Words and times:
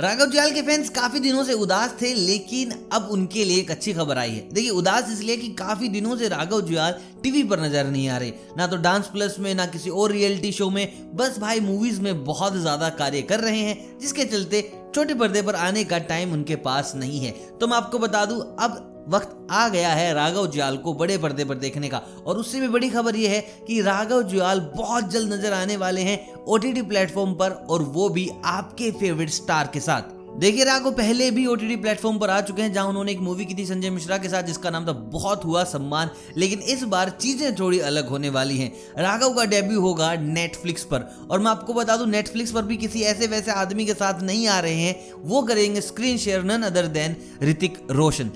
राघव 0.00 0.26
जुयाल 0.26 0.50
के 0.50 0.62
फैंस 0.62 0.88
काफ़ी 0.88 1.20
दिनों 1.20 1.42
से 1.44 1.52
उदास 1.52 1.94
थे, 2.00 2.12
लेकिन 2.14 2.70
अब 2.92 3.08
उनके 3.12 3.44
लिए 3.44 3.58
एक 3.58 3.70
अच्छी 3.70 3.92
खबर 3.92 4.18
आई 4.18 4.30
है। 4.30 4.48
देखिए, 4.52 4.70
उदास 4.70 5.10
इसलिए 5.12 5.36
कि 5.36 5.48
काफ़ी 5.48 5.88
दिनों 5.88 6.16
से 6.16 6.28
राघव 6.28 6.60
जुयाल 6.60 6.94
टीवी 7.22 7.42
पर 7.42 7.60
नज़र 7.60 7.86
नहीं 7.86 8.08
आ 8.08 8.16
रहे। 8.16 8.32
ना 8.56 8.66
तो 8.66 8.76
डांस 8.76 9.06
प्लस 9.06 9.36
में, 9.38 9.54
ना 9.54 9.66
किसी 9.66 9.90
और 9.90 10.12
रियलिटी 10.12 10.52
शो 10.52 10.68
में। 10.70 11.16
बस 11.16 11.38
भाई 11.38 11.60
मूवीज़ 11.60 12.00
में 12.00 12.24
बहुत 12.24 12.56
ज़्यादा 12.56 12.88
कार्य 12.92 13.22
कर 13.22 13.40
रहे 13.40 13.58
हैं, 13.58 13.98
जिसके 14.00 14.24
चलते 14.24 14.62
छोटे 14.94 15.14
पर्दे 15.14 15.42
पर 15.42 15.54
आने 15.56 15.84
का 15.84 15.98
टाइम 16.00 16.32
उनके 16.32 16.56
पास 16.56 16.92
नहीं 16.96 17.20
है। 17.20 17.30
तो 17.60 17.66
मैं 17.66 17.76
आपको 17.76 17.98
बता 17.98 18.24
दूँ, 18.24 18.40
अब 18.60 18.90
वक्त 19.08 19.36
आ 19.50 19.68
गया 19.68 19.92
है 19.92 20.12
राघव 20.14 20.46
जुआल 20.46 20.76
को 20.76 20.94
बड़े 20.94 21.18
पर्दे 21.18 21.44
पर 21.44 21.54
देखने 21.56 21.88
का। 21.88 22.02
और 22.26 22.38
उससे 22.38 22.60
भी 22.60 22.68
बड़ी 22.68 22.88
खबर 22.90 23.16
यह 23.16 23.30
है 23.30 23.40
कि 23.66 23.80
राघव 23.82 24.22
जुआल 24.24 24.60
बहुत 24.76 25.10
जल्द 25.10 25.32
नज़र 25.32 25.52
आने 25.52 25.76
वाले 25.76 26.00
हैं 26.00 26.18
ओटीटी 26.44 26.82
प्लेटफॉर्म 26.82 27.34
पर 27.34 27.50
और 27.70 27.82
वो 27.84 28.08
भी 28.08 28.28
आपके 28.44 28.90
फेवरेट 28.90 29.30
स्टार 29.30 29.70
के 29.74 29.80
साथ। 29.80 30.12
देखिए 30.34 30.64
राघव, 30.64 30.90
पहले 30.90 31.30
भी 31.30 31.44
ओटीटी 31.46 31.74
प्लेटफॉर्म 31.76 32.18
पर 32.18 32.30
आ 32.30 32.40
चुके 32.40 32.62
हैं 32.62 32.72
जहाँ 32.72 32.86
उन्होंने 32.86 33.12
एक 33.12 33.20
मूवी 33.20 33.44
की 33.44 33.54
थी 33.54 33.66
संजय 33.66 33.90
मिश्रा 33.90 34.16
के 34.18 34.28
साथ, 34.28 34.42
जिसका 34.42 34.70
नाम 34.70 34.86
था 34.86 34.92
बहुत 34.92 35.44
हुआ 35.44 35.62
सम्मान, 35.64 36.10
लेकिन 36.36 36.60
इस 36.60 36.82
बार 36.84 37.10
चीज़ें 37.10 37.54
थोड़ी 37.56 37.78
अलग 37.80 38.08
होने 38.08 38.28
वाली 38.28 38.56
हैं। 38.58 38.70
राघव 38.98 39.34
का 39.34 39.44
डेब्यू 39.44 39.80
होगा 39.80 40.12
नेटफ्लिक्स 40.14 40.84
पर। 40.84 41.08
और 41.30 41.40
मैं 41.40 41.50
आपको 41.50 41.74
बता 41.74 41.96
दूँ 41.96 42.06
नेटफ्लिक्स 42.06 42.52
पर 42.52 42.62
भी 42.62 42.76
किसी 42.76 43.02
ऐसे 43.02 43.26
वैसे 43.26 43.50
आदमी 43.52 43.86
के 43.86 43.94
साथ 43.94 44.22
नहीं 44.22 44.46
आ 44.48 44.58
रहे 44.60 44.80
हैं। 44.80 45.12
वो 45.24 45.42
करेंगे 45.42 45.80
screen 45.80 46.18
share 46.18 46.42
none 46.42 46.62
other 46.62 46.86
than 46.88 47.16
Hrithik 47.42 47.78
Roshan. 47.90 48.30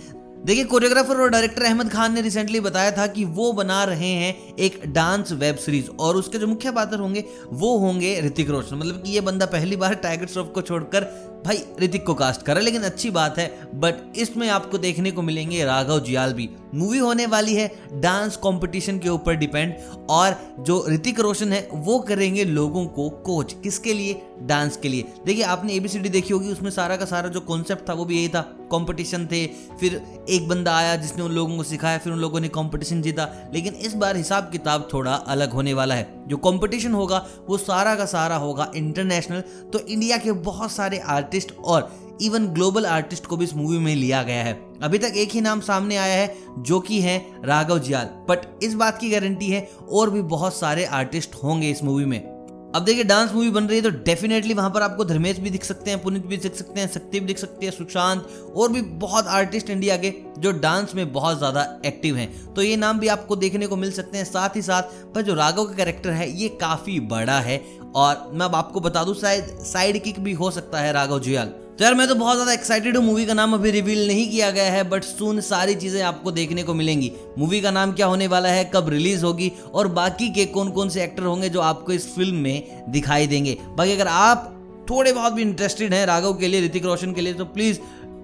देखिए 0.45 0.65
कोरियोग्राफर 0.65 1.16
और 1.16 1.30
डायरेक्टर 1.30 1.62
अहमद 1.62 1.91
खान 1.91 2.15
ने 2.15 2.20
रिसेंटली 2.20 2.60
बताया 2.60 2.91
था 2.91 3.06
कि 3.06 3.24
वो 3.24 3.52
बना 3.52 3.84
रहे 3.84 4.09
हैं 4.09 4.56
एक 4.59 4.83
डांस 4.87 5.33
वेब 5.33 5.56
सीरीज़ 5.56 5.88
और 6.01 6.16
उसके 6.16 6.38
जो 6.38 6.46
मुख्य 6.46 6.70
पात्र 6.70 6.98
होंगे, 6.98 7.24
वो 7.52 7.79
होंगे 7.79 8.20
ऋतिक 8.20 8.51
रोशन। 8.51 8.77
मतलब 8.77 9.02
कि 9.02 9.10
ये 9.10 9.20
बंदा 9.20 9.46
पहली 9.46 9.77
बार 9.77 9.95
टाइगर 9.95 10.27
श्रॉफ 10.27 10.51
को 10.55 10.62
छोड़कर, 10.62 11.01
भाई, 11.46 11.62
ऋतिक 11.80 12.06
को 12.06 12.15
कास्ट 12.15 12.43
करा। 12.43 12.60
लेकिन 12.60 12.82
अच्छी 12.82 13.10
बात 13.10 13.38
है 13.38 13.59
बट 13.74 13.95
इसमें 14.16 14.48
आपको 14.48 14.79
देखने 14.79 15.10
को 15.10 15.23
मिलेंगे 15.23 15.65
राघव 15.65 16.01
जियाल 16.01 16.32
भी। 16.32 16.51
मूवी 16.74 16.98
होने 16.98 17.26
वाली 17.26 17.54
है 17.54 17.79
डांस 17.93 18.37
कंपटीशन 18.37 18.98
के 18.98 19.09
ऊपर 19.09 19.35
डिपेंड 19.35 19.74
और 20.10 20.37
जो 20.60 20.87
ऋतिक 20.88 21.20
रोशन 21.20 21.52
है, 21.52 21.68
वो 21.73 21.98
करेंगे 21.98 22.45
लोगों 22.45 22.87
को 22.87 23.10
कोच 23.10 23.57
किसके 23.63 23.95
लिए? 23.95 24.23
डांस 24.43 24.76
के 24.76 24.88
लिए। 24.88 25.04
देखिए, 25.26 25.45
आपने 25.45 25.73
एबीसीडी 25.73 26.09
देखी 26.09 26.32
होगी, 26.32 26.52
उसमें 26.52 26.70
सारा 26.70 26.96
का 26.96 27.04
सारा 27.04 27.29
जो 27.29 27.41
कॉन्सेप्ट 27.41 27.88
था, 27.88 27.93
वो 27.93 28.04
भी 28.04 28.16
यही 28.16 28.29
था। 28.29 28.57
कंपटीशन 28.73 29.27
थे, 29.27 29.47
फिर 29.80 30.02
एक 30.29 30.49
बंदा 30.49 30.77
आया 30.77 30.97
जिसने 30.97 31.23
उन 31.23 31.33
लोगों 31.33 31.57
को 31.57 31.63
सिखाया, 31.63 31.99
फिर 31.99 32.13
उन 32.13 32.19
लोगों 32.19 32.41
ने 32.41 32.49
कंपटीशन 32.49 33.02
जीता। 33.02 33.29
लेकिन 33.55 33.75
इस 33.75 33.95
बार 33.95 34.16
हिसाब 34.16 34.51
किताब 34.52 34.88
थोड़ा 34.93 35.15
अलग 35.15 35.52
होने 35.52 35.75
वाला 35.75 35.95
है। 35.95 36.29
जो 36.29 36.37
कंपटीशन 36.37 36.93
होगा, 36.93 37.27
वो 37.49 37.59
सारा 37.59 37.95
का 37.95 38.05
सारा 38.05 38.37
होगा 38.37 38.71
इंटरनेशनल 38.77 39.41
तो 39.41 39.79
इंडिया 39.79 40.16
के 40.16 40.33
बहुत 40.33 40.73
सारे 40.73 40.99
आर्टिस्ट 40.99 41.57
और 41.57 41.91
इवन 42.23 42.47
ग्लोबल 42.47 42.87
आर्टिस्ट 42.87 43.27
को 43.27 43.37
भी 43.37 43.45
इस 43.45 43.55
मूवी 43.55 43.79
में 43.79 43.95
लिया 43.97 44.23
गया 44.23 44.43
है। 44.45 44.52
अभी 44.82 44.99
तक 44.99 45.13
एक 45.16 45.30
ही 45.30 45.41
नाम 45.41 45.60
सामने 45.60 45.97
आया 45.97 46.15
है, 46.15 46.37
जो 46.59 46.80
कि 46.80 47.01
है 47.01 47.19
राघव 47.45 47.79
जियाल। 47.79 48.05
बट 48.05 48.65
इस 48.65 48.75
बात 48.75 48.99
की 48.99 49.10
गारंटी 49.10 49.47
है, 49.47 49.71
और 49.91 50.10
भी 50.10 50.23
बहुत 50.23 50.57
सारे 50.57 50.85
आर्टिस्ट 50.85 51.35
होंगे 51.35 51.71
इस 51.71 51.85
मूवी 51.85 52.05
में। 52.05 52.38
अब 52.69 52.85
देखिए 52.85 53.05
डांस 53.05 53.33
मूवी 53.33 53.51
बन 53.51 53.65
रही 53.65 53.77
है 53.77 53.83
तो 53.83 53.91
डेफिनेटली 54.05 54.55
वहाँ 54.55 54.71
पर 54.71 54.83
आपको 54.83 55.05
धर्मेश 55.05 55.38
भी 55.38 55.51
दिख 55.51 55.65
सकते 55.65 55.91
हैं, 55.91 56.02
पुनित 56.02 56.27
भी 56.27 56.37
दिख 56.37 56.55
सकते 56.55 56.80
हैं 56.80 56.88
शक्ति 56.88 57.21
भी 57.21 57.27
दिख 57.27 57.38
सकते 57.38 57.66
हैं, 57.66 57.73
सुशांत 57.73 58.52
और 58.57 58.73
भी 58.73 58.80
बहुत 58.80 59.27
आर्टिस्ट 59.27 59.71
इंडिया 59.71 59.97
के 59.97 60.13
जो 60.38 60.52
डांस 60.52 60.95
में 60.95 61.13
बहुत 61.13 61.38
ज़्यादा 61.38 61.63
एक्टिव 61.87 62.16
हैं। 62.16 62.55
तो 62.55 62.63
ये 62.63 62.77
नाम 62.77 62.99
भी 62.99 63.09
आपको 63.09 63.37
देखने 63.37 63.66
को 63.66 63.77
मिल 63.77 63.93
सकते 63.93 64.19
हैं। 64.19 64.25
साथ 64.25 64.56
ही 64.56 64.62
साथ, 64.62 64.83
पर 65.15 65.22
जो 65.22 65.34
राघव 65.34 65.65
का 65.65 65.75
कैरेक्टर 65.75 66.10
है, 66.10 66.31
ये 66.33 66.49
काफ़ी 66.60 66.99
बड़ा 67.03 67.38
है। 67.41 67.59
और 67.94 68.31
मैं 68.34 68.47
अब 68.47 68.55
आपको 68.55 68.81
बता 68.81 69.05
दूँ, 69.05 69.15
शायद 69.15 69.56
साइड 69.65 70.03
किक 70.05 70.21
भी 70.21 70.32
हो 70.32 70.50
सकता 70.50 70.81
है 70.81 70.93
राघव 70.93 71.19
जुयाल। 71.21 71.53
तो 71.78 71.84
यार 71.84 71.94
मैं 71.94 72.06
तो 72.09 72.15
बहुत 72.15 72.34
ज़्यादा 72.34 72.53
एक्साइटेड 72.53 72.97
हूँ 72.97 73.04
मूवी 73.04 73.25
का 73.26 73.34
नाम 73.34 73.53
अभी 73.54 73.71
रिवील 73.71 74.06
नहीं 74.09 74.28
किया 74.31 74.50
गया 74.50 74.71
है 74.72 74.82
बट 74.91 75.04
सुन 75.04 75.41
सारी 75.41 75.75
चीज़ें 75.75 76.00
आपको 76.03 76.31
देखने 76.31 76.62
को 76.62 76.75
मिलेंगी। 76.75 77.10
मूवी 77.38 77.60
का 77.60 77.70
नाम 77.70 77.93
क्या 77.93 78.06
होने 78.06 78.26
वाला 78.26 78.48
है, 78.48 78.65
कब 78.75 78.88
रिलीज़ 78.88 79.25
होगी, 79.25 79.50
और 79.75 79.88
बाकी 79.88 80.28
के 80.30 80.44
कौन 80.47 80.70
कौन 80.70 80.88
से 80.88 81.03
एक्टर 81.04 81.22
होंगे 81.22 81.48
जो 81.48 81.60
आपको 81.60 81.92
इस 81.92 82.14
फ़िल्म 82.14 82.36
में 82.36 82.84
दिखाई 82.88 83.26
देंगे। 83.26 83.56
बाकी 83.69 83.92
अगर 83.92 84.08
आप 84.08 84.54
थोड़े 84.91 85.12
बहुत 85.12 85.32
भी 85.32 85.42
इंटरेस्टेड 85.42 85.94
हैं 85.94 86.04
राघव 86.06 86.34
के 86.34 86.48
लिए, 86.48 86.64
ऋतिक 86.64 86.84
रोशन 86.84 87.12
के 87.12 87.20
लिए 87.20 87.34
तो 87.34 87.44
प्लीज़ 87.47 87.78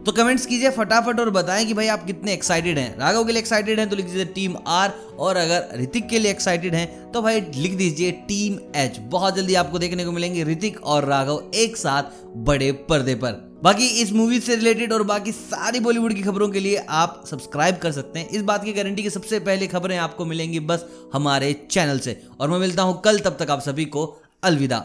तो 0.07 0.13
कमेंट्स 0.13 0.45
कीजिए 0.47 0.71
फटाफट 0.71 1.21
और 1.21 1.29
बताएँ 1.31 1.65
कि 1.67 1.75
भाई 1.75 1.87
आप 1.87 2.05
कितने 2.07 2.33
एक्साइटेड 2.33 2.79
हैं। 2.79 2.99
राघव 2.99 3.25
के 3.25 3.33
लिए 3.33 3.41
एक्साइटेड 3.41 3.79
हैं 3.79 3.89
तो 3.91 3.97
लिख 3.97 4.07
दीजिए 4.07 4.25
टीम 4.25 4.57
आर 4.67 4.93
और 5.19 5.37
अगर 5.37 5.79
ऋतिक 5.81 6.09
के 6.09 6.19
लिए 6.19 6.31
एक्साइटेड 6.31 6.75
हैं 6.75 7.13
तो 7.13 7.23
भाई 7.23 7.41
लिख 7.41 7.75
दीजिए 7.75 8.11
टीम 8.29 8.59
एच 8.77 8.99
बहुत 9.11 9.37
जल्दी 9.37 9.55
आपको 9.55 9.79
देखने 9.79 10.05
को 10.05 10.13
मिलेंगे 10.13 10.45
ऋतिक 10.45 10.83
और 10.85 11.05
राघव 11.05 11.51
एक 11.55 11.77
साथ 11.77 12.03
बड़े 12.37 12.71
पर्दे 12.89 13.15
पर। 13.15 13.43
बाकी 13.63 13.87
इस 14.01 14.13
मूवी 14.13 14.41
से 14.41 14.57
रिलेटेड 14.57 14.93
और 14.93 15.03
बाकी 15.03 15.33
सारी 15.33 15.81
बॉलीवुड 15.81 16.15
की 16.15 16.23
खबरों 16.23 16.49
के 16.49 16.61
लिए 16.61 16.85
आप 16.89 17.23
सब्सक्राइब 17.31 17.77
कर 17.77 17.93
सकते 17.93 18.19
हैं। 18.19 18.29
इस 18.29 18.43
बात 18.43 18.65
की 18.65 18.73
गारंटी 18.73 19.03
की 19.03 19.11
सबसे 19.11 19.39
पहले 19.41 19.67
खबरें 19.67 19.97
आपको 19.99 20.25
मिलेंगी 20.25 20.61
बस 20.63 20.85
हमारे 21.15 21.53
चैनल 21.71 21.99
से। 21.99 22.21
और 22.41 22.51
मैं 22.51 22.59
मिलता 22.59 22.83
हूँ 22.83 23.01
कल, 23.01 23.19
तब 23.19 23.37
तक 23.41 23.51
आप 23.51 23.61
सभी 23.61 23.85
को 23.85 24.05
अलविदा। 24.45 24.85